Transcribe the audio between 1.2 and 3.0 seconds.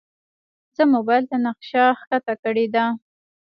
ته نقشه ښکته کړې ده.